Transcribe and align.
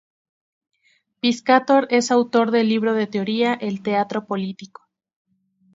Piscator 1.19 1.85
es 1.91 2.09
autor 2.09 2.49
del 2.49 2.67
libro 2.69 2.95
de 2.95 3.05
teoría 3.05 3.53
"El 3.53 3.83
teatro 3.83 4.25
político". 4.25 4.89